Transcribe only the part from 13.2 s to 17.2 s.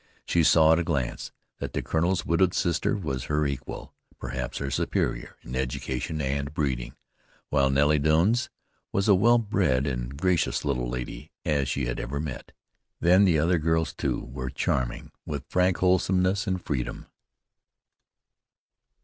the other girls, too, were charming, with frank wholesomeness and freedom.